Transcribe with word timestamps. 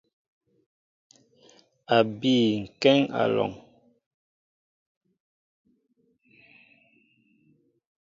A 1.95 1.97
bii 2.19 2.51
kéŋ 2.81 2.99
alɔŋ. 3.21 3.51